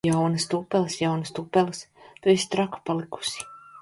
Jaunas 0.07 0.45
tupeles! 0.51 0.95
Jaunas 1.01 1.31
tupeles! 1.39 1.83
Tu 2.21 2.33
esi 2.35 2.51
traka 2.57 2.81
palikusi! 2.91 3.47